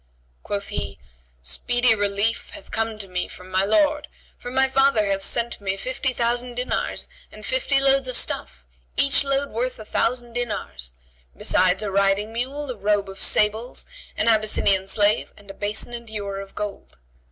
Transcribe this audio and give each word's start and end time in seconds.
Quoth 0.41 0.69
he, 0.69 0.97
"Speedy 1.43 1.93
relief 1.93 2.49
hath 2.55 2.71
come 2.71 2.97
to 2.97 3.07
me 3.07 3.27
from 3.27 3.51
my 3.51 3.63
Lord; 3.63 4.07
for 4.39 4.49
my 4.49 4.67
father 4.67 5.05
hath 5.05 5.21
sent 5.21 5.61
me 5.61 5.77
fifty 5.77 6.11
thousand 6.11 6.55
dinars 6.55 7.07
and 7.31 7.45
fifty 7.45 7.79
loads 7.79 8.07
of 8.09 8.15
stuffs, 8.15 8.61
each 8.97 9.23
load 9.23 9.51
worth 9.51 9.77
a 9.77 9.85
thousand 9.85 10.33
dinars; 10.33 10.93
besides 11.37 11.83
a 11.83 11.91
riding 11.91 12.33
mule, 12.33 12.71
a 12.71 12.75
robe 12.77 13.09
of 13.09 13.19
sables, 13.19 13.85
an 14.17 14.27
Abyssinian 14.27 14.87
slave 14.87 15.31
and 15.37 15.51
a 15.51 15.53
basin 15.53 15.93
and 15.93 16.09
ewer 16.09 16.39
of 16.39 16.55
gold. 16.55 16.97